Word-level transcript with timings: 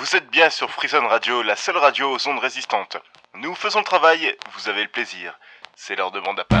Vous 0.00 0.16
êtes 0.16 0.30
bien 0.30 0.48
sur 0.48 0.70
Frison 0.70 1.06
Radio, 1.06 1.42
la 1.42 1.56
seule 1.56 1.76
radio 1.76 2.16
aux 2.16 2.26
ondes 2.26 2.38
résistantes. 2.38 2.96
Nous 3.34 3.54
faisons 3.54 3.80
le 3.80 3.84
travail, 3.84 4.34
vous 4.54 4.70
avez 4.70 4.80
le 4.82 4.88
plaisir. 4.88 5.38
C'est 5.76 5.94
l'heure 5.94 6.10
de 6.10 6.20
bande 6.20 6.40
à 6.40 6.44
part. 6.44 6.58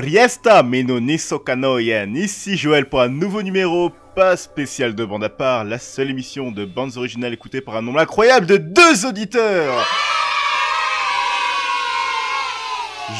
Moriesta 0.00 0.62
Meno 0.62 0.98
Nisokanoyen, 0.98 2.14
ici 2.14 2.56
Joël 2.56 2.88
pour 2.88 3.02
un 3.02 3.10
nouveau 3.10 3.42
numéro, 3.42 3.92
pas 4.16 4.34
spécial 4.38 4.94
de 4.94 5.04
bande 5.04 5.24
à 5.24 5.28
part, 5.28 5.64
la 5.64 5.78
seule 5.78 6.08
émission 6.08 6.50
de 6.50 6.64
bandes 6.64 6.96
originales 6.96 7.34
écoutée 7.34 7.60
par 7.60 7.76
un 7.76 7.82
nombre 7.82 7.98
incroyable 7.98 8.46
de 8.46 8.56
deux 8.56 9.04
auditeurs. 9.04 9.86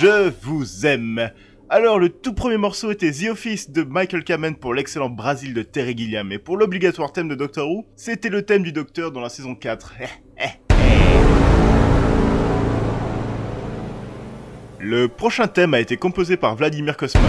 Je 0.01 0.33
vous 0.41 0.87
aime. 0.87 1.31
Alors, 1.69 1.99
le 1.99 2.09
tout 2.09 2.33
premier 2.33 2.57
morceau 2.57 2.91
était 2.91 3.13
The 3.13 3.29
Office 3.29 3.71
de 3.71 3.83
Michael 3.83 4.25
Kamen 4.25 4.57
pour 4.57 4.73
l'excellent 4.73 5.11
Brasil 5.11 5.53
de 5.53 5.63
Terry 5.63 5.95
Gilliam, 5.95 6.33
et 6.33 6.39
pour 6.39 6.57
l'obligatoire 6.57 7.13
thème 7.13 7.29
de 7.29 7.35
Doctor 7.35 7.71
Who, 7.71 7.85
c'était 7.95 8.31
le 8.31 8.41
thème 8.41 8.63
du 8.63 8.73
Docteur 8.73 9.13
dans 9.13 9.21
la 9.21 9.29
saison 9.29 9.55
4. 9.55 9.93
Le 14.83 15.09
prochain 15.09 15.47
thème 15.47 15.75
a 15.75 15.81
été 15.81 15.99
composé 15.99 16.39
par 16.39 16.57
Vladimir 16.57 16.97
Kosma. 16.97 17.21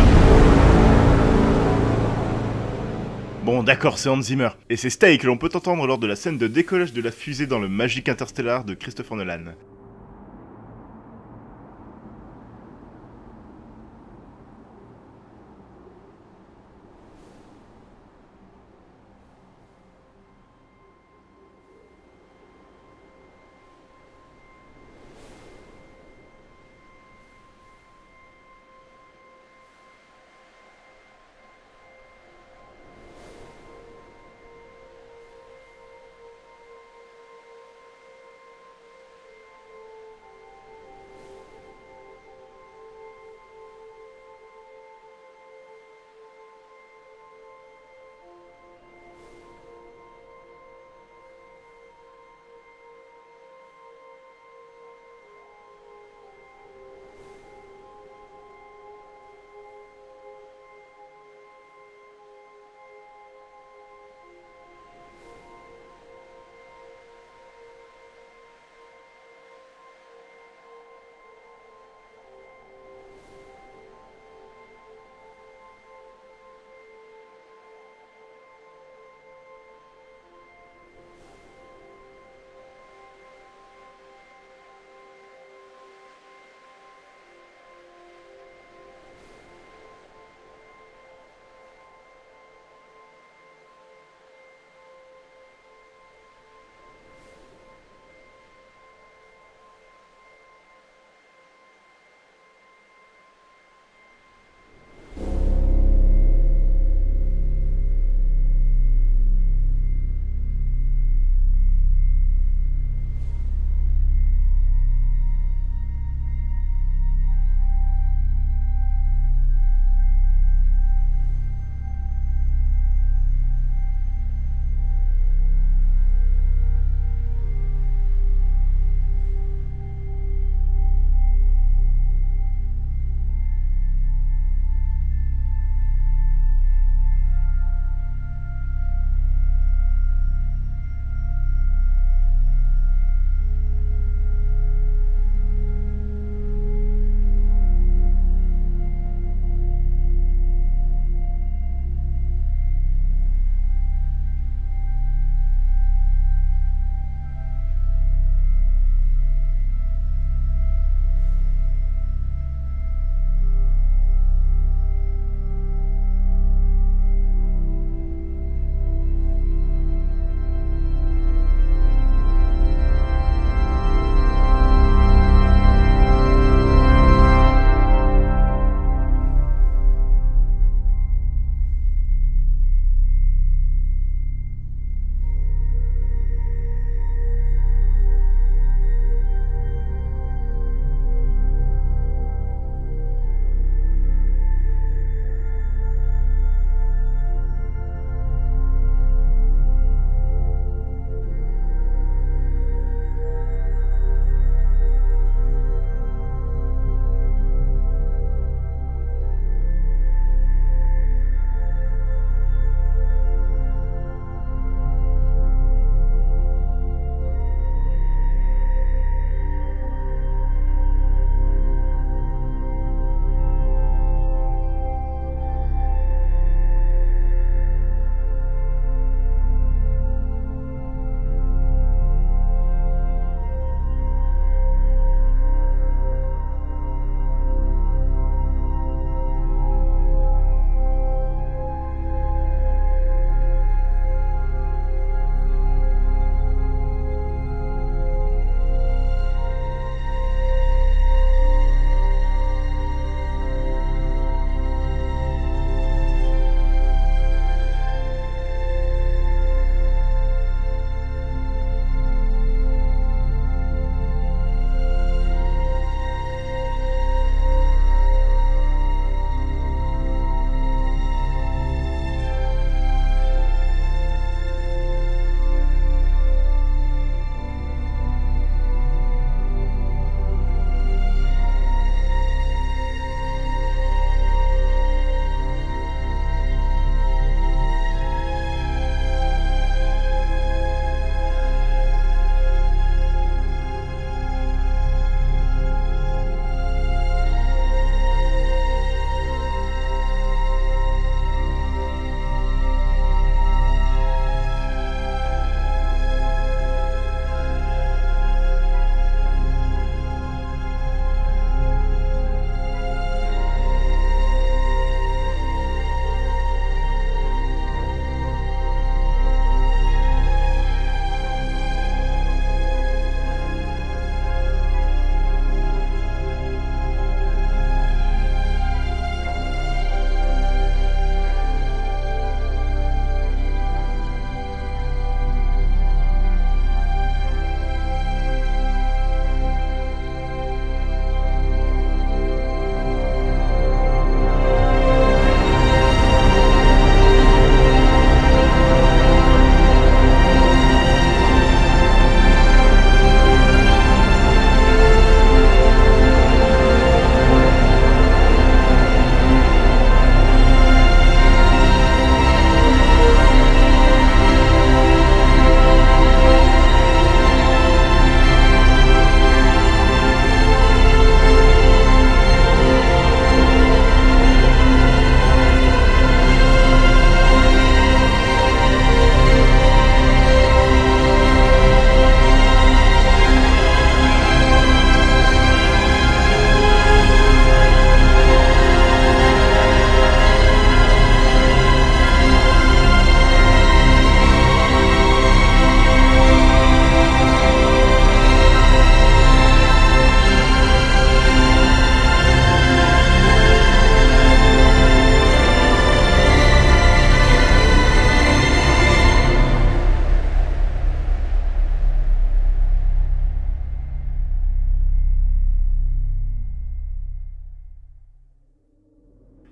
Bon 3.43 3.61
d'accord, 3.61 3.97
c'est 3.97 4.07
Hans 4.07 4.21
Zimmer. 4.21 4.51
Et 4.69 4.77
c'est 4.77 4.89
Stay 4.89 5.17
que 5.17 5.27
l'on 5.27 5.37
peut 5.37 5.49
entendre 5.53 5.85
lors 5.85 5.97
de 5.97 6.07
la 6.07 6.15
scène 6.15 6.37
de 6.37 6.47
décollage 6.47 6.93
de 6.93 7.01
la 7.01 7.11
fusée 7.11 7.47
dans 7.47 7.59
le 7.59 7.67
Magique 7.67 8.07
Interstellar 8.07 8.63
de 8.63 8.73
Christopher 8.73 9.17
Nolan. 9.17 9.53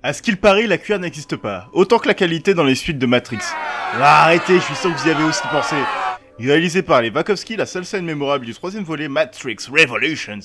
À 0.10 0.14
ce 0.14 0.24
qu'il 0.24 0.38
paraît, 0.38 0.66
la 0.66 0.80
cuir 0.80 0.98
n'existe 0.98 1.36
pas. 1.36 1.70
Autant 1.72 2.00
que 2.00 2.08
la 2.08 2.16
qualité 2.16 2.56
dans 2.56 2.64
les 2.64 2.74
suites 2.74 2.98
de 2.98 3.06
Matrix. 3.06 3.38
Ah, 3.94 4.24
arrêtez, 4.24 4.56
je 4.56 4.62
suis 4.62 4.74
sûr 4.74 4.92
que 4.92 5.00
vous 5.00 5.08
y 5.08 5.12
avez 5.12 5.24
aussi 5.24 5.44
pensé. 5.52 5.76
Réalisé 6.40 6.82
par 6.82 7.04
les 7.04 7.12
Wachowski, 7.12 7.56
la 7.56 7.68
seule 7.68 7.86
scène 7.86 8.06
mémorable 8.06 8.48
du 8.48 8.56
troisième 8.56 8.84
volet 8.84 9.08
Matrix 9.08 9.58
Revolutions 9.72 10.40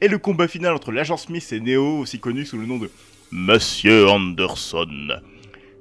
est 0.00 0.06
le 0.06 0.18
combat 0.18 0.46
final 0.46 0.72
entre 0.72 0.92
l'agent 0.92 1.16
Smith 1.16 1.52
et 1.52 1.58
Neo, 1.58 1.98
aussi 1.98 2.20
connu 2.20 2.46
sous 2.46 2.58
le 2.58 2.66
nom 2.66 2.78
de 2.78 2.92
Monsieur 3.32 4.06
Anderson. 4.08 4.86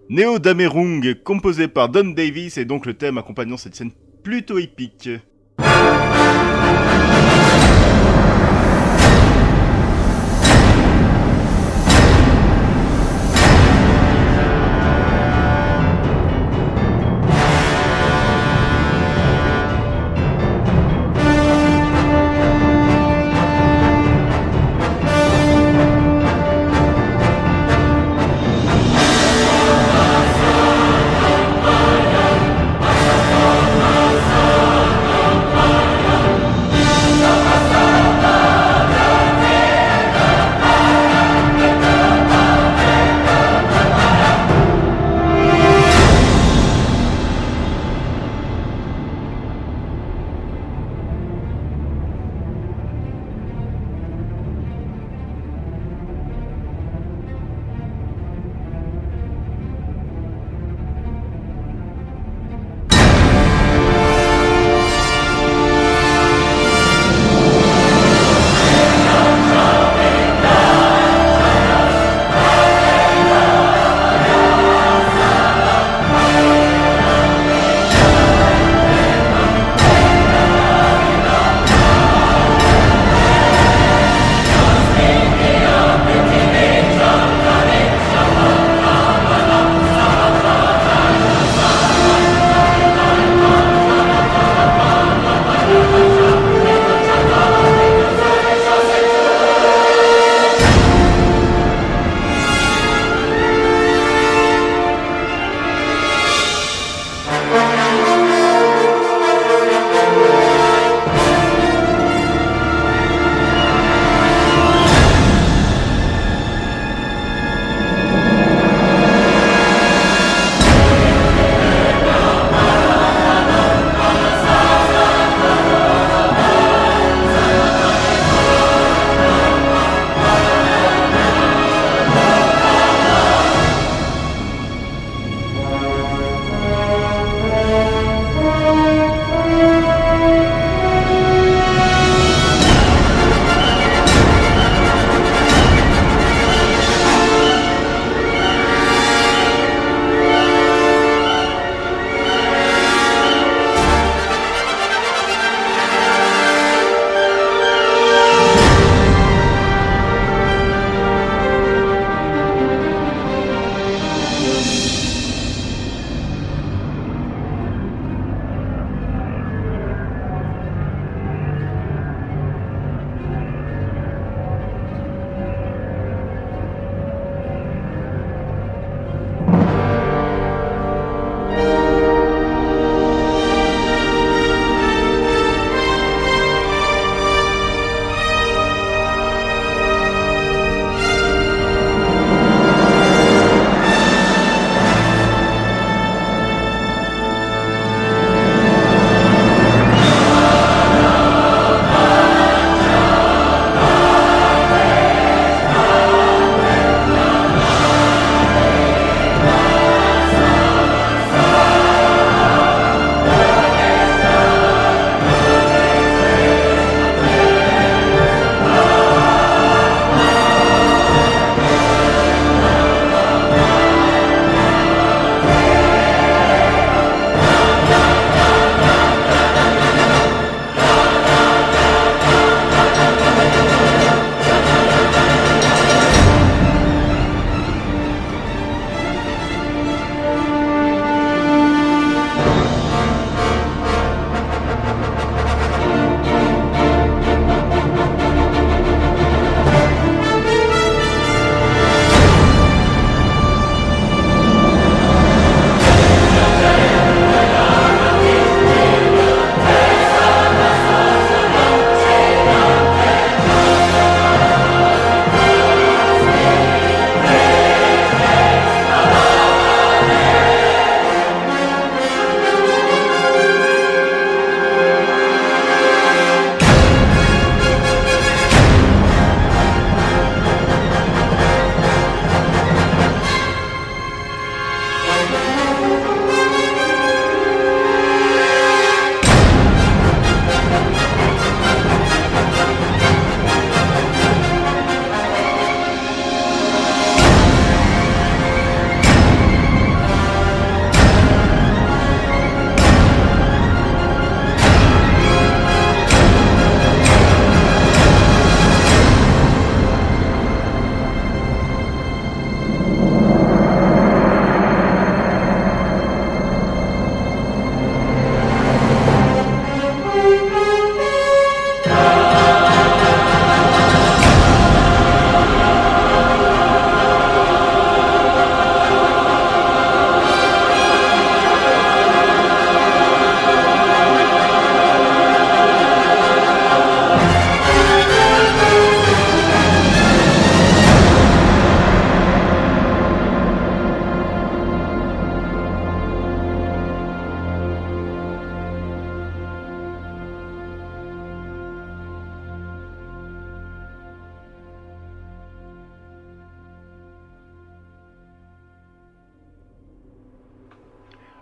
Neo 0.10 0.40
Damerung, 0.40 1.14
composé 1.24 1.68
par 1.68 1.90
Don 1.90 2.06
Davis, 2.06 2.58
est 2.58 2.66
donc 2.66 2.88
le 2.88 2.96
thème 2.96 3.20
accompagnant 3.20 3.58
cette 3.58 3.76
scène 3.76 3.92
plutôt 4.24 4.58
épique. 4.58 5.12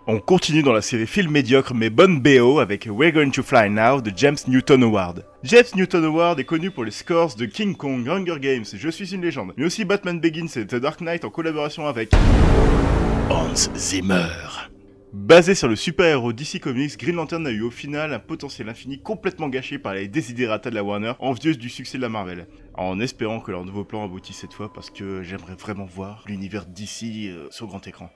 On 0.08 0.20
continue 0.20 0.62
dans 0.62 0.72
la 0.72 0.82
série 0.82 1.08
film 1.08 1.32
médiocre 1.32 1.74
mais 1.74 1.90
bonne 1.90 2.20
BO 2.20 2.60
avec 2.60 2.86
We're 2.88 3.10
Going 3.10 3.30
to 3.30 3.42
Fly 3.42 3.68
Now 3.70 4.00
de 4.00 4.12
James 4.14 4.36
Newton 4.46 4.84
Howard. 4.84 5.24
James 5.42 5.64
Newton 5.74 6.04
Howard 6.04 6.38
est 6.38 6.44
connu 6.44 6.70
pour 6.70 6.84
les 6.84 6.92
scores 6.92 7.34
de 7.34 7.44
King 7.44 7.74
Kong, 7.74 8.08
Hunger 8.08 8.38
Games, 8.38 8.64
Je 8.72 8.88
suis 8.88 9.12
une 9.12 9.22
légende, 9.22 9.52
mais 9.56 9.64
aussi 9.64 9.84
Batman 9.84 10.20
Begins 10.20 10.46
et 10.54 10.64
The 10.64 10.76
Dark 10.76 11.00
Knight 11.00 11.24
en 11.24 11.30
collaboration 11.30 11.88
avec 11.88 12.12
Hans 13.30 13.68
Zimmer. 13.74 14.28
Basé 15.12 15.56
sur 15.56 15.66
le 15.66 15.74
super-héros 15.74 16.32
DC 16.32 16.60
Comics, 16.60 16.96
Green 16.98 17.16
Lantern 17.16 17.44
a 17.44 17.50
eu 17.50 17.62
au 17.62 17.72
final 17.72 18.12
un 18.12 18.20
potentiel 18.20 18.68
infini 18.68 19.00
complètement 19.00 19.48
gâché 19.48 19.80
par 19.80 19.94
les 19.94 20.06
desiderata 20.06 20.70
de 20.70 20.76
la 20.76 20.84
Warner, 20.84 21.14
envieuse 21.18 21.58
du 21.58 21.68
succès 21.68 21.98
de 21.98 22.02
la 22.02 22.08
Marvel. 22.08 22.46
En 22.74 23.00
espérant 23.00 23.40
que 23.40 23.50
leur 23.50 23.64
nouveau 23.64 23.82
plan 23.82 24.04
aboutisse 24.04 24.36
cette 24.36 24.52
fois 24.52 24.72
parce 24.72 24.88
que 24.88 25.24
j'aimerais 25.24 25.56
vraiment 25.56 25.86
voir 25.86 26.22
l'univers 26.28 26.64
DC 26.64 27.28
euh, 27.28 27.48
sur 27.50 27.66
grand 27.66 27.84
écran. 27.88 28.08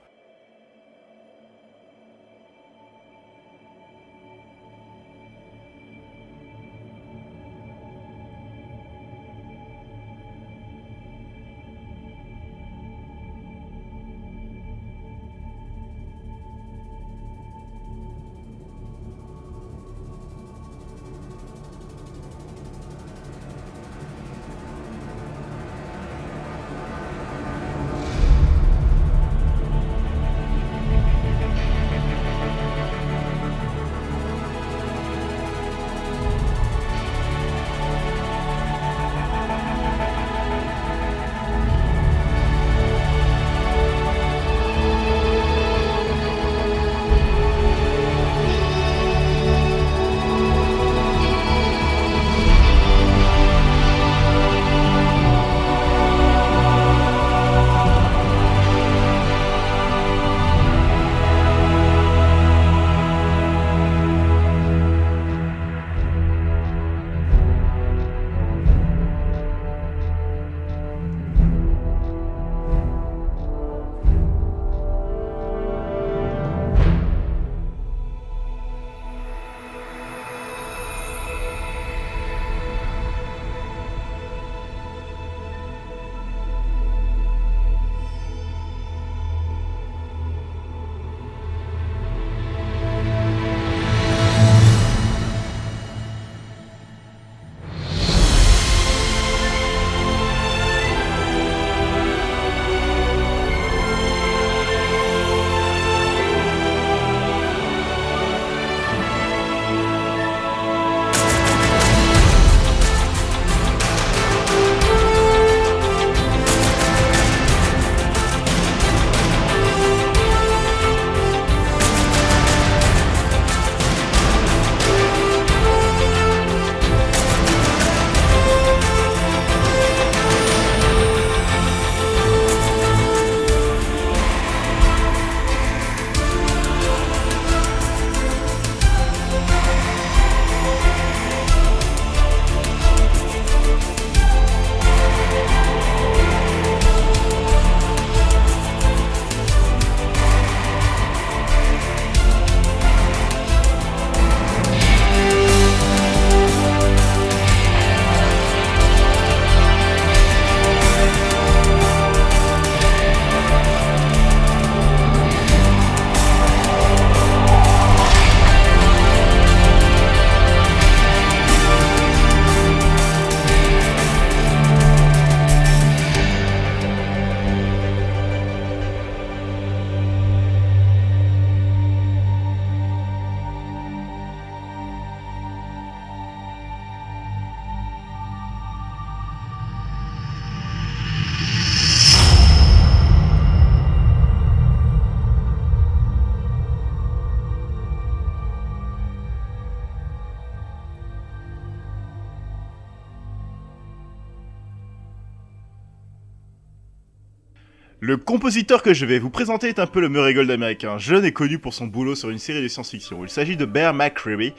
Le 208.11 208.17
compositeur 208.17 208.83
que 208.83 208.93
je 208.93 209.05
vais 209.05 209.19
vous 209.19 209.29
présenter 209.29 209.69
est 209.69 209.79
un 209.79 209.87
peu 209.87 210.01
le 210.01 210.09
Murray 210.09 210.33
Gold 210.33 210.51
américain, 210.51 210.97
jeune 210.97 211.23
et 211.23 211.31
connu 211.31 211.59
pour 211.59 211.73
son 211.73 211.87
boulot 211.87 212.13
sur 212.13 212.29
une 212.29 212.39
série 212.39 212.61
de 212.61 212.67
science-fiction. 212.67 213.23
Il 213.23 213.29
s'agit 213.29 213.55
de 213.55 213.63
Bear 213.63 213.93
McCreary. 213.93 214.53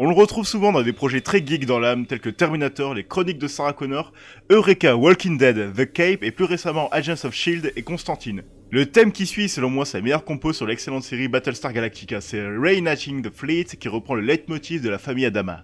On 0.00 0.08
le 0.08 0.12
retrouve 0.12 0.44
souvent 0.44 0.72
dans 0.72 0.82
des 0.82 0.92
projets 0.92 1.20
très 1.20 1.38
geeks 1.38 1.66
dans 1.66 1.78
l'âme, 1.78 2.06
tels 2.06 2.18
que 2.18 2.30
Terminator, 2.30 2.94
Les 2.94 3.04
Chroniques 3.04 3.38
de 3.38 3.46
Sarah 3.46 3.74
Connor, 3.74 4.12
Eureka, 4.50 4.96
Walking 4.96 5.38
Dead, 5.38 5.72
The 5.72 5.92
Cape 5.92 6.24
et 6.24 6.32
plus 6.32 6.46
récemment 6.46 6.88
Agents 6.88 7.24
of 7.24 7.32
Shield 7.32 7.72
et 7.76 7.82
Constantine. 7.82 8.42
Le 8.72 8.86
thème 8.86 9.12
qui 9.12 9.26
suit, 9.26 9.48
selon 9.48 9.70
moi, 9.70 9.84
sa 9.84 10.00
meilleure 10.00 10.24
compo 10.24 10.52
sur 10.52 10.66
l'excellente 10.66 11.04
série 11.04 11.28
Battlestar 11.28 11.72
Galactica, 11.72 12.20
c'est 12.20 12.44
Reigniting 12.44 13.22
the 13.22 13.32
Fleet 13.32 13.66
qui 13.78 13.86
reprend 13.86 14.16
le 14.16 14.22
leitmotiv 14.22 14.82
de 14.82 14.88
la 14.88 14.98
famille 14.98 15.26
Adama. 15.26 15.62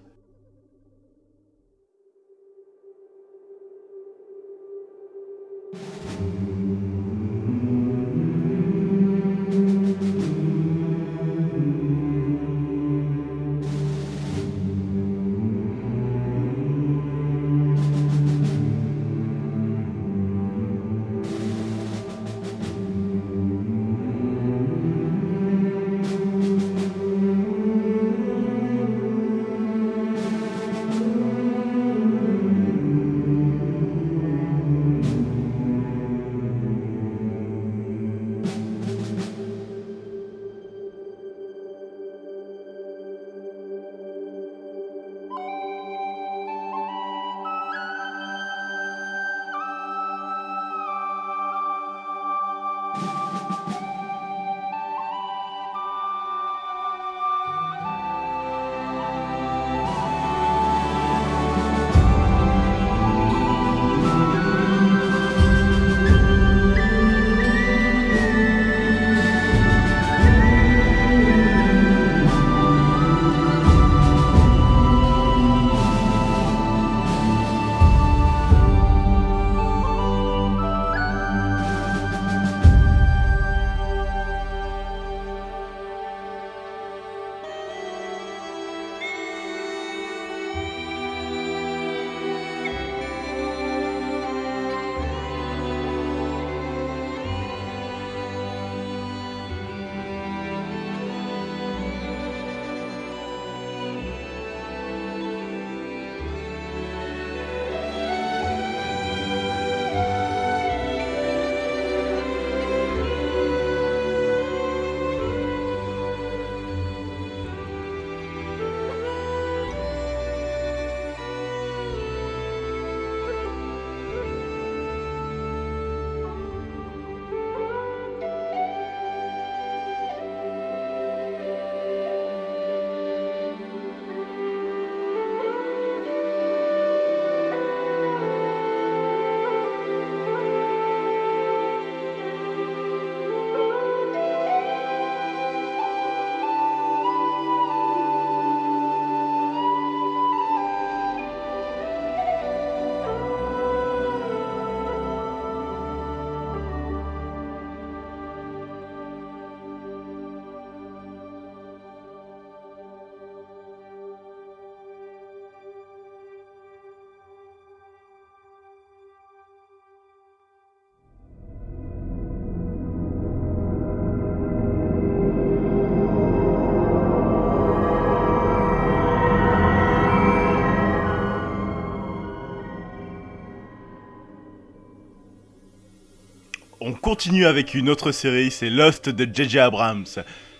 On 186.85 186.95
continue 186.95 187.47
avec 187.47 187.75
une 187.75 187.89
autre 187.89 188.11
série, 188.11 188.51
c'est 188.51 188.69
Lost 188.69 189.09
de 189.09 189.25
J.J. 189.33 189.61
Abrams. 189.61 190.05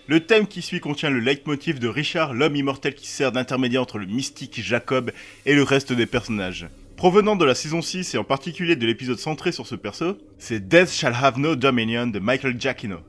Le 0.07 0.21
thème 0.21 0.47
qui 0.47 0.61
suit 0.61 0.79
contient 0.79 1.09
le 1.09 1.19
leitmotiv 1.19 1.79
de 1.79 1.89
Richard, 1.89 2.33
l'homme 2.33 2.55
immortel 2.55 2.95
qui 2.95 3.07
sert 3.07 3.33
d'intermédiaire 3.33 3.81
entre 3.81 3.97
le 3.97 4.05
mystique 4.05 4.61
Jacob 4.63 5.11
et 5.45 5.53
le 5.53 5.63
reste 5.63 5.91
des 5.91 6.05
personnages. 6.05 6.69
Provenant 6.95 7.35
de 7.35 7.43
la 7.43 7.55
saison 7.55 7.81
6 7.81 8.15
et 8.15 8.17
en 8.17 8.23
particulier 8.23 8.77
de 8.77 8.87
l'épisode 8.87 9.19
centré 9.19 9.51
sur 9.51 9.67
ce 9.67 9.75
perso, 9.75 10.17
c'est 10.37 10.65
Death 10.65 10.93
Shall 10.93 11.13
Have 11.13 11.39
No 11.39 11.57
Dominion 11.57 12.07
de 12.07 12.19
Michael 12.19 12.57
Giacchino. 12.57 12.99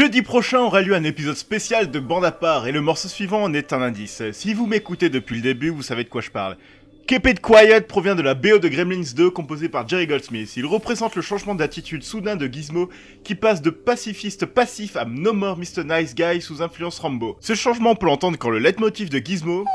Jeudi 0.00 0.22
prochain 0.22 0.60
aura 0.60 0.80
lieu 0.80 0.94
un 0.94 1.04
épisode 1.04 1.36
spécial 1.36 1.90
de 1.90 2.00
Bande 2.00 2.24
à 2.24 2.32
part 2.32 2.66
et 2.66 2.72
le 2.72 2.80
morceau 2.80 3.06
suivant 3.06 3.42
en 3.42 3.52
est 3.52 3.74
un 3.74 3.82
indice. 3.82 4.22
Si 4.32 4.54
vous 4.54 4.66
m'écoutez 4.66 5.10
depuis 5.10 5.36
le 5.36 5.42
début, 5.42 5.68
vous 5.68 5.82
savez 5.82 6.04
de 6.04 6.08
quoi 6.08 6.22
je 6.22 6.30
parle. 6.30 6.56
Keep 7.06 7.26
It 7.26 7.40
Quiet 7.42 7.82
provient 7.82 8.14
de 8.14 8.22
la 8.22 8.32
BO 8.32 8.56
de 8.56 8.68
Gremlins 8.68 9.12
2 9.14 9.28
composée 9.28 9.68
par 9.68 9.86
Jerry 9.86 10.06
Goldsmith. 10.06 10.56
Il 10.56 10.64
représente 10.64 11.16
le 11.16 11.20
changement 11.20 11.54
d'attitude 11.54 12.02
soudain 12.02 12.36
de 12.36 12.46
Gizmo 12.46 12.88
qui 13.24 13.34
passe 13.34 13.60
de 13.60 13.68
pacifiste 13.68 14.46
passif 14.46 14.96
à 14.96 15.04
No 15.04 15.34
More 15.34 15.58
Mr. 15.58 15.84
Nice 15.84 16.14
Guy 16.14 16.40
sous 16.40 16.62
influence 16.62 16.98
Rambo. 16.98 17.36
Ce 17.40 17.54
changement 17.54 17.94
peut 17.94 18.06
l'entendre 18.06 18.38
quand 18.38 18.48
le 18.48 18.58
leitmotiv 18.58 19.10
de 19.10 19.18
Gizmo 19.18 19.66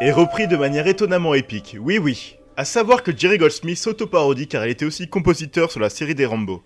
est 0.00 0.12
repris 0.12 0.46
de 0.46 0.56
manière 0.56 0.86
étonnamment 0.86 1.34
épique. 1.34 1.76
Oui 1.80 1.98
oui, 1.98 2.36
à 2.56 2.64
savoir 2.64 3.02
que 3.02 3.16
Jerry 3.16 3.38
Goldsmith 3.38 3.78
s'auto-parodie 3.78 4.46
car 4.46 4.64
il 4.66 4.70
était 4.70 4.84
aussi 4.84 5.08
compositeur 5.08 5.70
sur 5.70 5.80
la 5.80 5.90
série 5.90 6.14
des 6.14 6.26
Rambo. 6.26 6.62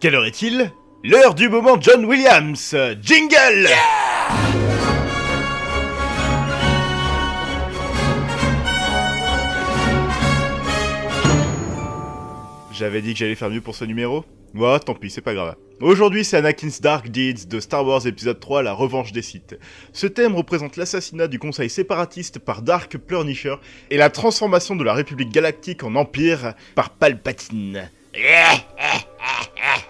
Quelle 0.00 0.14
heure 0.14 0.26
est-il? 0.26 0.70
L'heure 1.02 1.34
du 1.34 1.48
moment 1.48 1.76
John 1.80 2.04
Williams 2.04 2.76
Jingle 3.02 3.68
J'avais 12.72 13.02
dit 13.02 13.12
que 13.12 13.18
j'allais 13.18 13.34
faire 13.34 13.50
mieux 13.50 13.60
pour 13.60 13.74
ce 13.74 13.84
numéro? 13.84 14.24
Ouais, 14.54 14.78
tant 14.78 14.94
pis, 14.94 15.10
c'est 15.10 15.20
pas 15.20 15.34
grave. 15.34 15.56
Aujourd'hui, 15.80 16.24
c'est 16.24 16.36
Anakin's 16.36 16.80
Dark 16.80 17.08
Deeds 17.08 17.46
de 17.48 17.58
Star 17.58 17.84
Wars 17.84 18.06
épisode 18.06 18.38
3, 18.38 18.62
la 18.62 18.74
revanche 18.74 19.10
des 19.10 19.22
Sith. 19.22 19.58
Ce 19.92 20.06
thème 20.06 20.36
représente 20.36 20.76
l'assassinat 20.76 21.26
du 21.26 21.40
conseil 21.40 21.68
séparatiste 21.68 22.38
par 22.38 22.62
Dark 22.62 22.98
Pleurnicher 22.98 23.56
et 23.90 23.96
la 23.96 24.10
transformation 24.10 24.76
de 24.76 24.84
la 24.84 24.94
République 24.94 25.32
Galactique 25.32 25.82
en 25.82 25.96
Empire 25.96 26.54
par 26.76 26.90
Palpatine. 26.90 27.90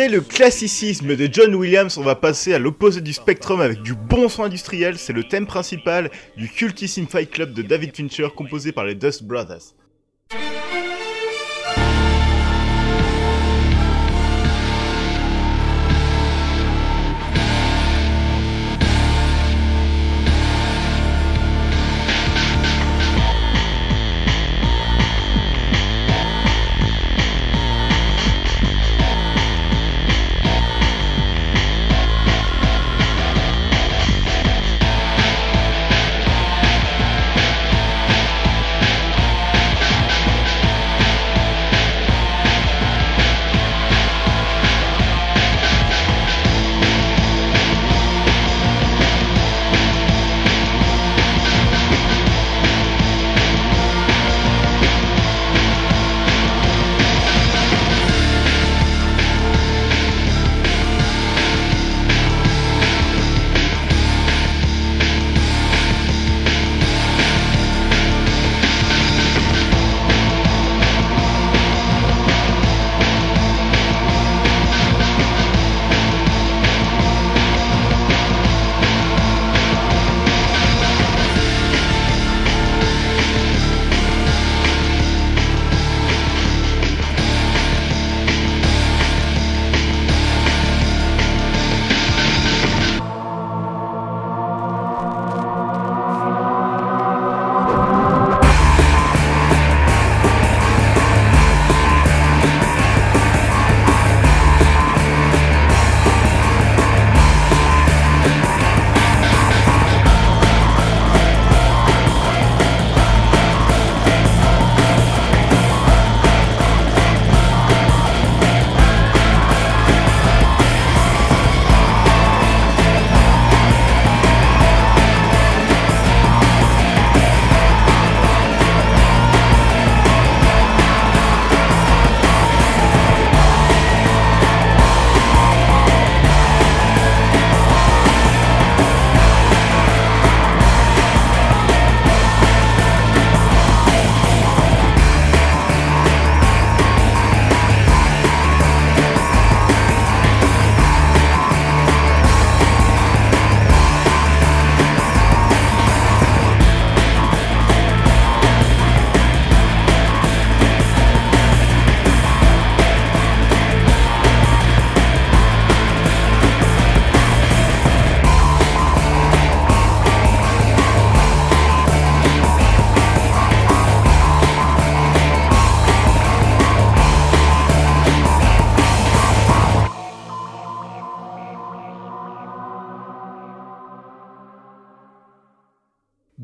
Après 0.00 0.08
le 0.16 0.22
classicisme 0.22 1.14
de 1.14 1.28
John 1.30 1.54
Williams, 1.54 1.98
on 1.98 2.02
va 2.02 2.14
passer 2.14 2.54
à 2.54 2.58
l'opposé 2.58 3.02
du 3.02 3.12
spectrum 3.12 3.60
avec 3.60 3.82
du 3.82 3.94
bon 3.94 4.30
son 4.30 4.44
industriel. 4.44 4.96
C'est 4.96 5.12
le 5.12 5.24
thème 5.24 5.46
principal 5.46 6.10
du 6.38 6.48
cultissime 6.48 7.06
Fight 7.06 7.30
Club 7.30 7.52
de 7.52 7.60
David 7.60 7.94
Fincher 7.94 8.28
composé 8.34 8.72
par 8.72 8.86
les 8.86 8.94
Dust 8.94 9.24
Brothers. 9.24 9.74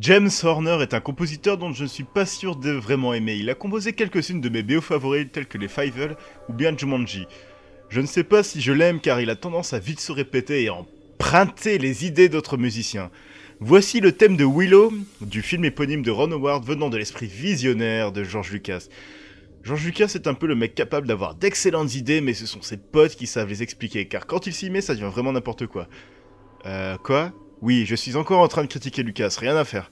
James 0.07 0.31
Horner 0.45 0.79
est 0.83 0.95
un 0.95 1.01
compositeur 1.01 1.59
dont 1.59 1.73
je 1.73 1.83
ne 1.83 1.89
suis 1.89 2.05
pas 2.05 2.27
sûr 2.27 2.55
de 2.55 2.71
vraiment 2.71 3.13
aimer. 3.13 3.35
Il 3.35 3.51
a 3.51 3.57
composé 3.57 3.93
quelques-unes 3.93 4.41
de 4.41 4.49
mes 4.49 4.63
BO 4.63 4.81
favoris 4.81 5.27
telles 5.33 5.49
que 5.49 5.59
les 5.59 5.67
Fievel 5.67 6.17
ou 6.49 6.53
bien 6.53 6.79
Jumanji. 6.79 7.27
Je 7.89 8.01
ne 8.01 8.07
sais 8.07 8.23
pas 8.23 8.45
si 8.45 8.61
je 8.61 8.71
l'aime 8.71 9.01
car 9.01 9.21
il 9.21 9.31
a 9.31 9.35
tendance 9.35 9.73
à 9.73 9.81
vite 9.81 9.99
se 9.99 10.13
répéter 10.13 10.63
et 10.63 10.71
emprunter 10.71 11.79
les 11.79 12.07
idées 12.07 12.29
d'autres 12.29 12.57
musiciens. 12.57 13.11
Voici 13.59 13.99
le 13.99 14.13
thème 14.13 14.37
de 14.37 14.45
Willow, 14.45 14.93
du 15.23 15.43
film 15.43 15.65
éponyme 15.65 16.03
de 16.03 16.13
Ron 16.13 16.31
Howard 16.31 16.65
venant 16.65 16.89
de 16.89 16.99
l'esprit 16.99 17.27
visionnaire 17.27 18.13
de 18.13 18.23
George 18.23 18.53
Lucas. 18.53 18.87
George 19.65 19.85
Lucas 19.85 20.13
est 20.15 20.29
un 20.29 20.35
peu 20.35 20.47
le 20.47 20.55
mec 20.55 20.77
capable 20.77 21.09
d'avoir 21.09 21.35
d'excellentes 21.35 21.97
idées, 21.97 22.21
mais 22.21 22.35
ce 22.35 22.47
sont 22.47 22.63
ses 22.63 22.77
potes 22.77 23.17
qui 23.17 23.27
savent 23.27 23.49
les 23.49 23.65
expliquer, 23.65 24.07
car 24.07 24.29
quand 24.29 24.47
il 24.47 24.53
s'y 24.53 24.71
met, 24.71 24.83
ça 24.83 24.95
devient 24.95 25.11
vraiment 25.11 25.33
n'importe 25.33 25.67
quoi. 25.67 25.89
Euh, 26.65 26.97
quoi? 26.99 27.33
Oui, 27.63 27.87
je 27.87 27.95
suis 27.95 28.17
encore 28.17 28.41
en 28.41 28.49
train 28.49 28.63
de 28.63 28.67
critiquer 28.67 29.03
Lucas, 29.03 29.35
rien 29.39 29.57
à 29.57 29.65
faire. 29.65 29.91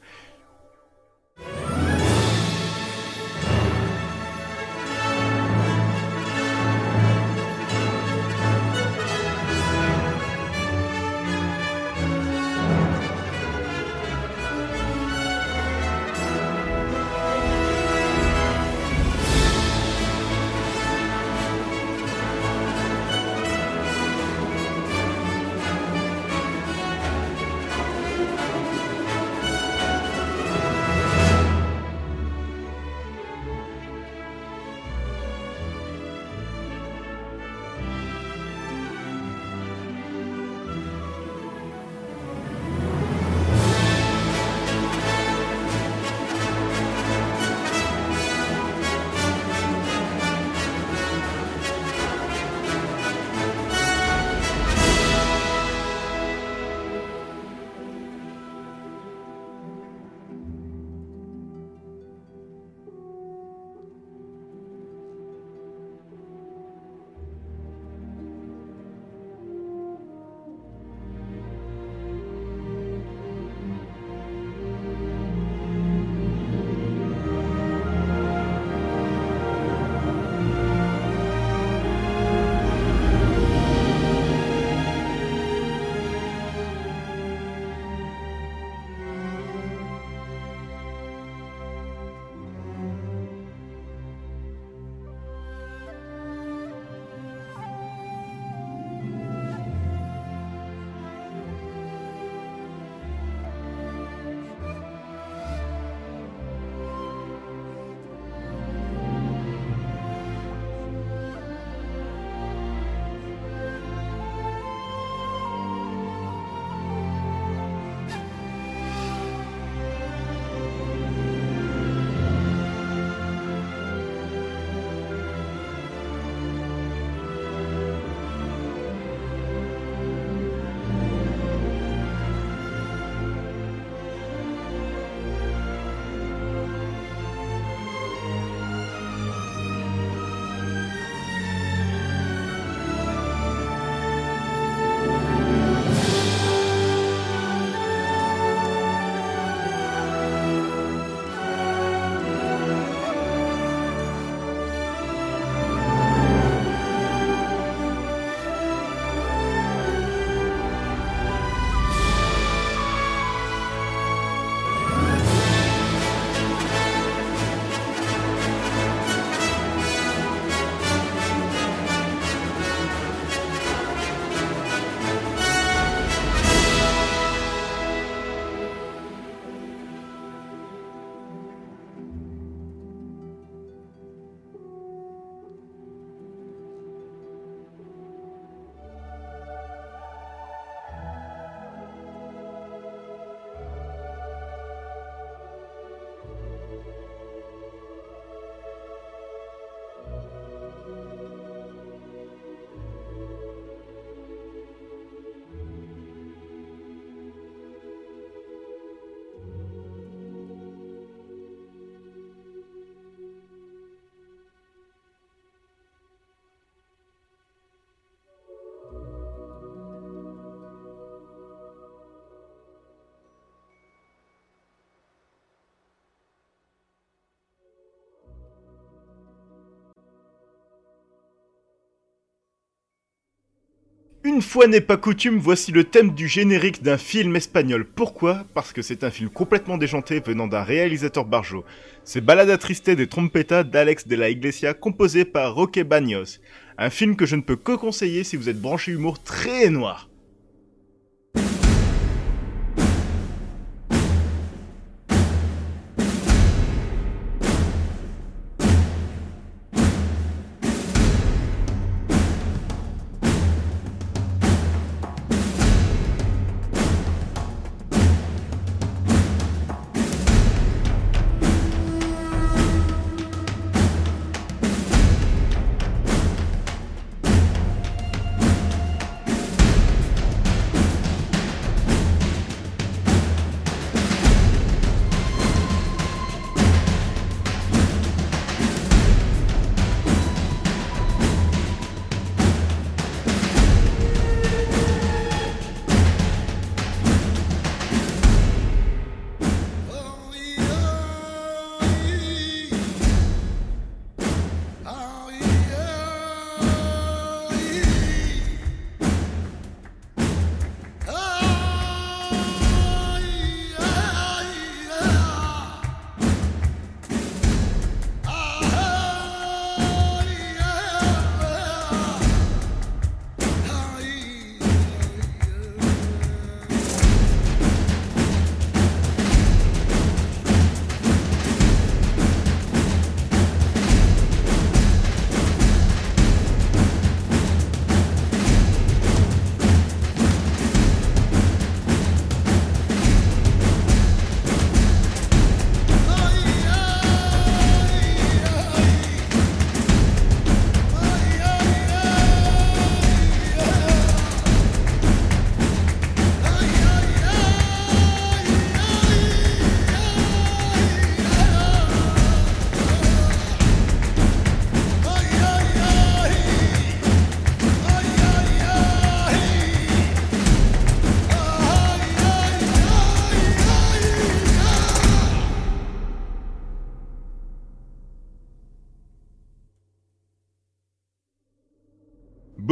Une 234.26 234.40
fois 234.40 234.66
n'est 234.66 234.80
pas 234.80 234.96
coutume, 234.96 235.38
voici 235.38 235.70
le 235.70 235.84
thème 235.84 236.14
du 236.14 236.28
générique 236.28 236.82
d'un 236.82 236.96
film 236.96 237.36
espagnol. 237.36 237.84
Pourquoi? 237.84 238.46
Parce 238.54 238.72
que 238.72 238.80
c'est 238.80 239.04
un 239.04 239.10
film 239.10 239.28
complètement 239.28 239.76
déjanté 239.76 240.18
venant 240.20 240.46
d'un 240.46 240.62
réalisateur 240.62 241.26
barjo. 241.26 241.62
C'est 242.04 242.22
Balada 242.22 242.56
Triste 242.56 242.88
des 242.88 243.06
Trompetas 243.06 243.64
d'Alex 243.64 244.08
de 244.08 244.16
la 244.16 244.30
Iglesia, 244.30 244.72
composé 244.72 245.26
par 245.26 245.54
Roque 245.54 245.78
Baños. 245.80 246.40
Un 246.78 246.88
film 246.88 247.16
que 247.16 247.26
je 247.26 247.36
ne 247.36 247.42
peux 247.42 247.56
que 247.56 247.72
conseiller 247.72 248.24
si 248.24 248.38
vous 248.38 248.48
êtes 248.48 248.62
branché 248.62 248.92
humour 248.92 249.22
très 249.22 249.68
noir. 249.68 250.08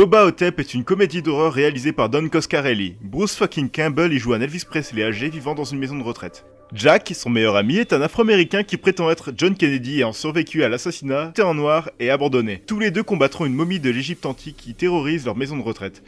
Boba 0.03 0.25
Hotep 0.27 0.59
est 0.59 0.75
une 0.75 0.83
comédie 0.83 1.23
d'horreur 1.23 1.53
réalisée 1.53 1.93
par 1.93 2.09
Don 2.09 2.29
Coscarelli. 2.29 2.97
Bruce 3.03 3.37
fucking 3.37 3.71
Campbell 3.71 4.13
y 4.13 4.19
joue 4.19 4.33
un 4.33 4.41
Elvis 4.41 4.65
Presley 4.69 5.05
âgé 5.05 5.29
vivant 5.29 5.55
dans 5.55 5.63
une 5.63 5.79
maison 5.79 5.97
de 5.97 6.03
retraite. 6.03 6.45
Jack, 6.75 7.13
son 7.15 7.31
meilleur 7.31 7.55
ami, 7.55 7.77
est 7.77 7.93
un 7.93 8.03
afro-américain 8.03 8.65
qui 8.65 8.79
prétend 8.79 9.13
être 9.13 9.33
John 9.37 9.55
Kennedy 9.55 9.99
ayant 9.99 10.13
survécu 10.13 10.65
à 10.65 10.69
l'assassinat, 10.69 11.33
en 11.41 11.55
noir 11.55 11.89
et 12.01 12.11
abandonné. 12.11 12.65
Tous 12.67 12.81
les 12.81 12.91
deux 12.91 13.05
combattront 13.05 13.47
une 13.47 13.55
momie 13.55 13.79
de 13.79 13.91
l'Égypte 13.91 14.27
antique 14.27 14.57
qui 14.57 14.75
terrorise 14.75 15.25
leur 15.25 15.37
maison 15.37 15.57
de 15.57 15.63
retraite. 15.63 16.03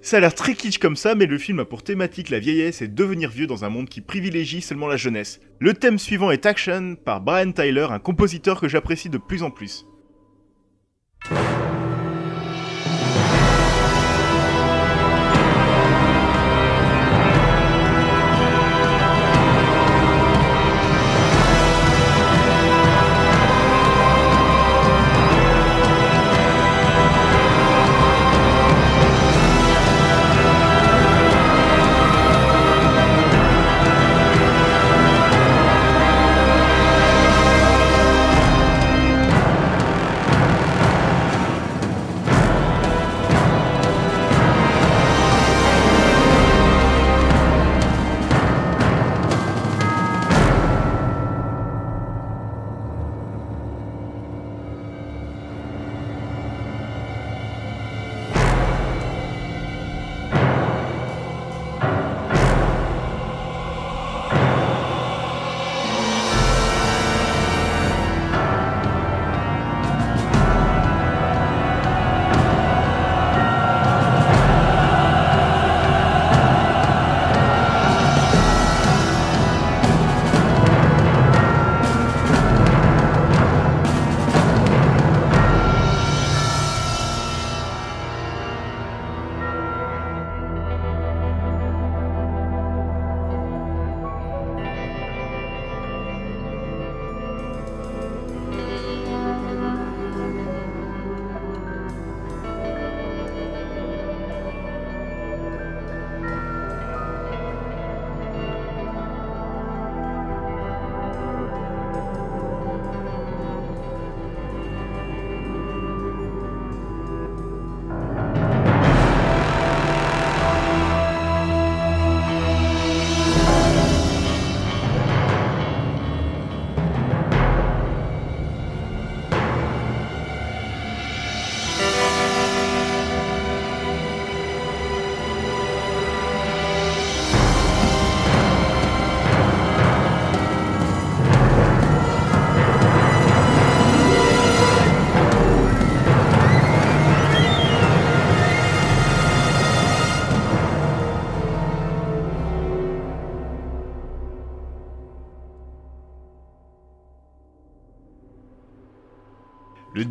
Ça 0.00 0.16
a 0.16 0.20
l'air 0.20 0.34
très 0.34 0.54
kitsch 0.54 0.78
comme 0.78 0.96
ça, 0.96 1.14
mais 1.14 1.26
le 1.26 1.36
film 1.36 1.58
a 1.58 1.66
pour 1.66 1.82
thématique 1.82 2.30
la 2.30 2.38
vieillesse 2.38 2.80
et 2.80 2.88
devenir 2.88 3.28
vieux 3.28 3.46
dans 3.46 3.66
un 3.66 3.68
monde 3.68 3.90
qui 3.90 4.00
privilégie 4.00 4.62
seulement 4.62 4.88
la 4.88 4.96
jeunesse. 4.96 5.42
Le 5.58 5.74
thème 5.74 5.98
suivant 5.98 6.30
est 6.30 6.46
Action 6.46 6.96
par 6.96 7.20
Brian 7.20 7.52
Tyler, 7.52 7.88
un 7.90 7.98
compositeur 7.98 8.58
que 8.58 8.68
j'apprécie 8.68 9.10
de 9.10 9.18
plus 9.18 9.42
en 9.42 9.50
plus. 9.50 9.84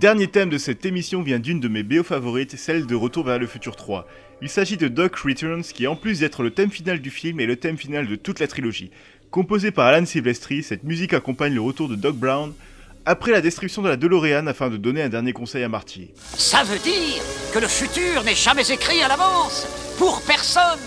Dernier 0.04 0.28
thème 0.28 0.50
de 0.50 0.58
cette 0.58 0.86
émission 0.86 1.22
vient 1.22 1.40
d'une 1.40 1.62
de 1.62 1.70
mes 1.70 1.82
BO 1.82 2.04
favorites, 2.04 2.58
celle 2.58 2.86
de 2.86 2.94
Retour 2.94 3.24
vers 3.24 3.40
le 3.40 3.48
futur 3.48 3.78
3. 3.78 4.06
Il 4.42 4.50
s'agit 4.50 4.76
de 4.76 4.90
Doc 4.90 5.16
Returns 5.16 5.64
qui 5.64 5.88
en 5.88 5.96
plus 5.96 6.20
d'être 6.20 6.44
le 6.44 6.52
thème 6.52 6.72
final 6.72 7.00
du 7.00 7.10
film 7.10 7.40
est 7.40 7.46
le 7.46 7.56
thème 7.56 7.78
final 7.78 8.06
de 8.06 8.18
toute 8.18 8.42
la 8.42 8.48
trilogie. 8.48 8.92
Composé 9.32 9.72
par 9.72 9.86
Alan 9.86 10.06
Silvestri, 10.06 10.62
cette 10.62 10.84
musique 10.84 11.14
accompagne 11.14 11.54
le 11.54 11.62
retour 11.62 11.88
de 11.88 11.96
Doc 11.96 12.18
Brown 12.18 12.52
après 13.06 13.32
la 13.32 13.40
destruction 13.40 13.82
de 13.82 13.88
la 13.88 13.96
DeLorean 13.96 14.46
afin 14.48 14.70
de 14.70 14.76
donner 14.76 15.04
un 15.04 15.08
dernier 15.08 15.32
conseil 15.32 15.64
à 15.64 15.70
Marty. 15.70 16.12
Ça 16.38 16.64
veut 16.64 16.80
dire 16.80 17.24
que 17.54 17.60
le 17.60 17.68
futur 17.70 18.26
n'est 18.26 18.36
jamais 18.36 18.70
écrit 18.72 19.02
à 19.04 19.08
l'avance 19.08 19.66
Pour 19.98 20.22
personne 20.24 20.82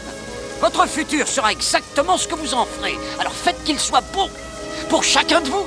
Votre 0.61 0.87
futur 0.87 1.27
sera 1.27 1.53
exactement 1.53 2.19
ce 2.19 2.29
que 2.29 2.35
vous 2.35 2.53
en 2.53 2.67
ferez, 2.67 2.97
alors 3.19 3.33
faites 3.33 3.65
qu'il 3.65 3.79
soit 3.79 4.05
beau 4.13 4.29
Pour 4.91 5.05
chacun 5.05 5.41
de 5.41 5.49
vous 5.49 5.67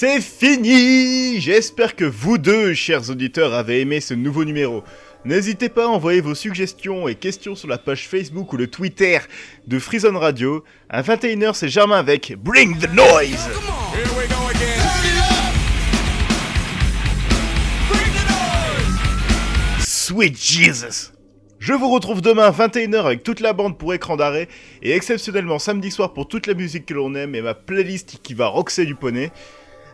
C'est 0.00 0.20
fini 0.20 1.40
J'espère 1.40 1.96
que 1.96 2.04
vous 2.04 2.38
deux, 2.38 2.72
chers 2.72 3.10
auditeurs, 3.10 3.52
avez 3.52 3.80
aimé 3.80 4.00
ce 4.00 4.14
nouveau 4.14 4.44
numéro. 4.44 4.84
N'hésitez 5.24 5.68
pas 5.68 5.86
à 5.86 5.88
envoyer 5.88 6.20
vos 6.20 6.36
suggestions 6.36 7.08
et 7.08 7.16
questions 7.16 7.56
sur 7.56 7.66
la 7.66 7.78
page 7.78 8.06
Facebook 8.06 8.52
ou 8.52 8.56
le 8.56 8.68
Twitter 8.68 9.18
de 9.66 9.80
Freezone 9.80 10.16
Radio. 10.16 10.62
À 10.88 11.02
21h, 11.02 11.54
c'est 11.54 11.68
Germain 11.68 11.98
avec 11.98 12.32
Bring 12.38 12.78
the 12.78 12.88
Noise 12.94 13.48
Sweet 19.80 20.40
Jesus 20.40 21.10
je 21.60 21.72
vous 21.72 21.90
retrouve 21.90 22.22
demain 22.22 22.44
à 22.44 22.50
21h 22.52 23.04
avec 23.04 23.24
toute 23.24 23.40
la 23.40 23.52
bande 23.52 23.76
pour 23.76 23.92
écran 23.92 24.16
d'arrêt 24.16 24.46
et 24.80 24.92
exceptionnellement 24.92 25.58
samedi 25.58 25.90
soir 25.90 26.12
pour 26.12 26.28
toute 26.28 26.46
la 26.46 26.54
musique 26.54 26.86
que 26.86 26.94
l'on 26.94 27.16
aime 27.16 27.34
et 27.34 27.42
ma 27.42 27.54
playlist 27.54 28.20
qui 28.22 28.32
va 28.32 28.46
roxer 28.46 28.86
du 28.86 28.94
poney. 28.94 29.32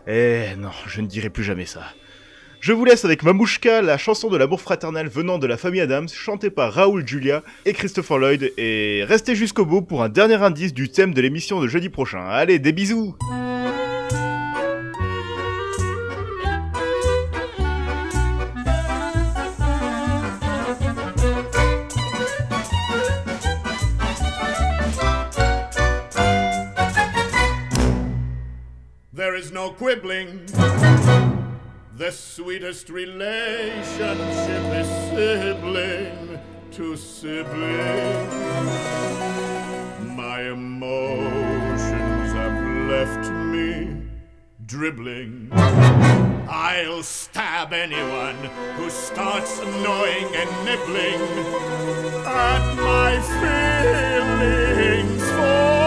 Eh 0.07 0.55
non, 0.57 0.69
je 0.87 1.01
ne 1.01 1.07
dirai 1.07 1.29
plus 1.29 1.43
jamais 1.43 1.65
ça. 1.65 1.81
Je 2.59 2.73
vous 2.73 2.85
laisse 2.85 3.05
avec 3.05 3.23
Mamouchka, 3.23 3.81
la 3.81 3.97
chanson 3.97 4.29
de 4.29 4.37
l'amour 4.37 4.61
fraternel 4.61 5.07
venant 5.07 5.37
de 5.37 5.47
la 5.47 5.57
famille 5.57 5.81
Adams, 5.81 6.09
chantée 6.09 6.49
par 6.49 6.73
Raoul 6.73 7.07
Julia 7.07 7.43
et 7.65 7.73
Christopher 7.73 8.17
Lloyd, 8.17 8.51
et 8.57 9.03
restez 9.07 9.35
jusqu'au 9.35 9.65
bout 9.65 9.81
pour 9.81 10.03
un 10.03 10.09
dernier 10.09 10.35
indice 10.35 10.73
du 10.73 10.89
thème 10.89 11.13
de 11.13 11.21
l'émission 11.21 11.59
de 11.59 11.67
jeudi 11.67 11.89
prochain. 11.89 12.25
Allez, 12.27 12.59
des 12.59 12.71
bisous 12.71 13.15
There 29.35 29.43
is 29.43 29.51
no 29.51 29.71
quibbling. 29.71 30.45
The 31.97 32.09
sweetest 32.09 32.89
relationship 32.89 34.17
is 34.79 34.87
sibling 35.09 36.39
to 36.71 36.95
sibling. 36.95 38.29
My 40.15 40.39
emotions 40.43 42.31
have 42.31 42.87
left 42.87 43.29
me 43.29 44.07
dribbling. 44.65 45.49
I'll 45.51 47.03
stab 47.03 47.73
anyone 47.73 48.37
who 48.77 48.89
starts 48.89 49.59
annoying 49.59 50.33
and 50.33 50.49
nibbling 50.63 51.21
at 52.25 52.75
my 52.77 53.19
feelings 54.39 55.23
for 55.29 55.84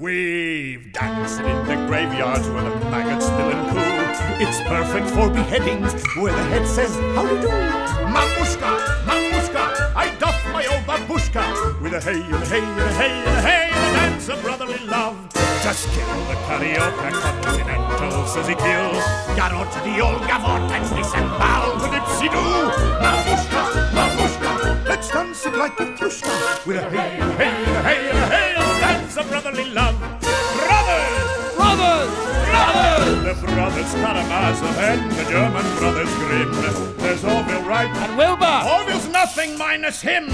We've 0.00 0.90
danced 0.94 1.40
in 1.40 1.66
the 1.66 1.76
graveyards 1.86 2.48
where 2.48 2.62
the 2.62 2.74
maggots 2.88 3.26
spill 3.26 3.52
and 3.52 3.68
coo. 3.68 4.42
It's 4.42 4.58
perfect 4.62 5.10
for 5.10 5.28
beheadings 5.28 5.92
where 6.16 6.32
the 6.32 6.42
head 6.44 6.66
says, 6.66 6.96
How 7.14 7.28
do 7.28 7.34
you 7.34 7.42
do? 7.42 7.48
Mamushka, 8.08 8.80
mamushka, 9.04 9.94
I 9.94 10.16
doff 10.18 10.42
my 10.54 10.64
old 10.64 10.84
babushka 10.88 11.82
with 11.82 11.92
a 11.92 12.00
hey 12.00 12.22
and 12.22 12.32
a 12.32 12.46
hey 12.46 12.62
and 12.64 12.80
a 12.80 12.92
hey 12.94 13.10
and 13.10 13.28
a 13.28 13.42
hey 13.42 13.68
and 13.70 13.76
a 13.76 14.00
dance 14.00 14.30
of 14.30 14.40
brotherly 14.40 14.78
love. 14.86 15.18
Just 15.62 15.86
kill 15.90 16.08
the 16.32 16.36
carioca 16.48 17.10
continental 17.42 18.24
says 18.26 18.48
he 18.48 18.54
kills. 18.54 19.04
Garot 19.36 19.68
the 19.84 20.00
old 20.00 20.22
gavot 20.22 20.64
and 20.70 20.96
disembowel 20.96 21.76
the 21.76 21.88
dipsy 21.88 22.32
doo. 22.32 22.72
Mamushka, 23.04 23.62
mamushka, 23.68 23.79
Let's 25.00 25.12
dance 25.12 25.46
it 25.46 25.56
like 25.56 25.76
Petrushka 25.78 26.66
with 26.66 26.76
a 26.76 26.90
hail, 26.90 27.22
a 27.22 27.32
hail, 27.32 27.64
hail, 27.80 28.12
hail. 28.28 28.60
That's 28.84 29.16
a 29.16 29.24
brotherly 29.24 29.64
love. 29.70 29.98
Brothers! 29.98 31.54
Brothers! 31.56 32.12
Brothers! 32.44 33.40
The 33.40 33.46
brothers 33.46 33.94
Karamazov 33.94 34.76
and 34.76 35.10
the 35.12 35.24
German 35.24 35.64
brothers 35.78 36.14
Grimm. 36.16 36.52
There's 36.98 37.24
Orville 37.24 37.62
Wright 37.62 37.88
and 37.88 38.18
Wilbur. 38.18 38.68
Orville's 38.76 39.08
nothing 39.08 39.56
minus 39.56 40.02
him. 40.02 40.26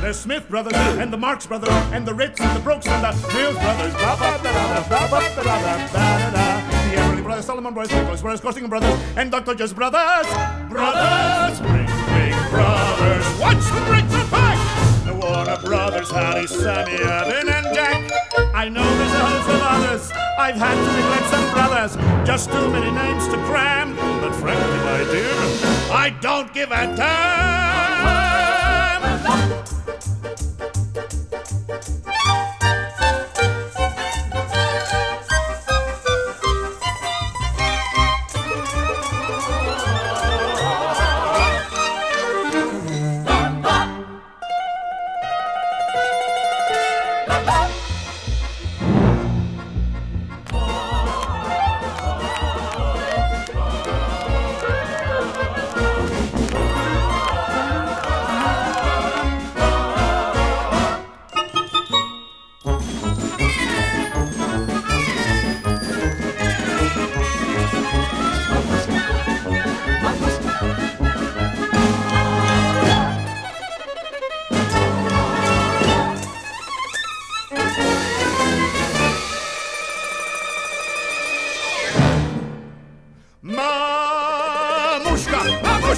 There's 0.00 0.20
Smith 0.20 0.48
brothers 0.48 0.72
and 0.72 1.12
the 1.12 1.18
Marx 1.18 1.44
brothers 1.46 1.68
and 1.92 2.08
the 2.08 2.14
Ritz 2.14 2.40
and 2.40 2.56
the 2.56 2.60
Brooks 2.60 2.86
and 2.86 3.04
the 3.04 3.12
Mills 3.34 3.56
brothers. 3.56 3.92
Ba 3.92 4.16
ba 4.18 4.40
da 4.42 4.52
da 4.52 4.88
ba 4.88 5.06
ba 5.10 5.20
da 5.36 5.42
da 5.42 5.86
da 5.92 6.30
da. 6.30 6.68
The 6.88 6.96
Everly 6.96 7.22
brothers, 7.22 7.44
Solomon 7.44 7.74
brothers, 7.74 7.92
Nicholas 7.92 8.22
brothers, 8.22 8.40
Costigan 8.40 8.70
brothers, 8.70 8.98
and 9.18 9.30
Dr. 9.30 9.54
Just 9.54 9.76
brothers. 9.76 10.26
Brothers! 10.70 11.60
brothers 11.60 11.83
brothers. 12.54 13.26
Watch 13.40 13.64
the 13.64 14.28
back. 14.30 14.58
The 15.06 15.14
Warner 15.14 15.58
brothers, 15.58 16.10
Harry, 16.10 16.46
Sammy, 16.46 16.94
Evan, 16.94 17.48
and 17.48 17.74
Jack. 17.74 18.00
I 18.54 18.68
know 18.68 18.84
there's 18.98 19.12
a 19.12 19.24
host 19.26 19.48
of 19.50 19.60
others. 19.74 20.12
I've 20.38 20.56
had 20.56 20.76
to 20.84 20.90
neglect 20.98 21.26
some 21.34 21.46
brothers. 21.52 21.92
Just 22.26 22.50
too 22.50 22.70
many 22.70 22.90
names 22.90 23.26
to 23.28 23.36
cram. 23.48 23.96
But 24.20 24.34
frankly, 24.34 24.78
my 24.90 25.02
dear, 25.12 25.34
I 25.92 26.14
don't 26.20 26.52
give 26.54 26.70
a 26.70 26.94
damn. 26.96 27.73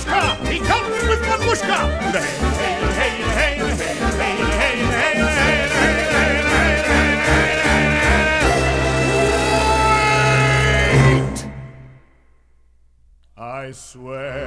babuszka! 0.06 0.50
I 0.50 0.58
kamyk 0.60 1.02
with 1.08 1.22
Hej, 2.96 3.14
hej, 3.34 3.58
hej, 3.58 3.58
hej, 4.18 4.36
hej. 4.58 4.76
I 13.38 13.72
swear 13.72 14.46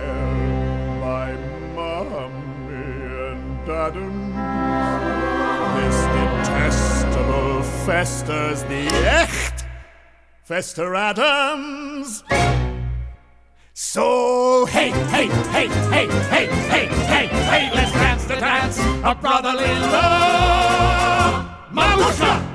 by 1.01 1.35
Mommy 1.75 2.73
and 3.31 3.67
Dadum, 3.67 4.33
this 5.75 5.99
detestable 6.15 7.63
festers 7.85 8.63
the 8.63 8.87
echt 9.05 9.65
Fester 10.43 10.95
Adams. 10.95 12.23
So 13.73 14.48
Hey, 14.65 14.89
hey, 14.91 15.27
hey, 15.27 15.67
hey, 15.67 16.07
hey, 16.07 16.47
hey, 16.47 16.87
hey, 16.87 17.27
hey, 17.27 17.71
let's 17.73 17.91
dance 17.91 18.25
the 18.25 18.35
dance 18.35 18.79
of 18.79 19.21
brotherly 19.21 19.67
love. 19.91 21.45
Mamushka! 21.73 22.48